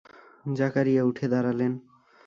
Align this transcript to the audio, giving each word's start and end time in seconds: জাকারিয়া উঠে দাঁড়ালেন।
জাকারিয়া 0.55 1.03
উঠে 1.03 1.25
দাঁড়ালেন। 1.27 1.71